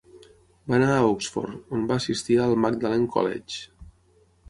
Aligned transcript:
Va 0.73 0.77
anar 0.77 0.87
a 0.93 1.03
Oxford, 1.09 1.61
on 1.79 1.85
va 1.93 1.99
assistir 2.03 2.41
al 2.49 2.59
Magdalen 2.67 3.09
College. 3.19 3.65